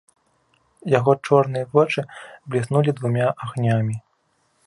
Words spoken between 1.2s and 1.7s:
чорныя